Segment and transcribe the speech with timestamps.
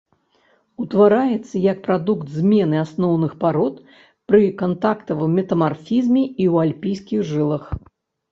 [0.83, 3.75] Утвараецца як прадукт змены асноўных парод
[4.31, 7.63] пры кантактавым метамарфізме і ў альпійскіх жылах.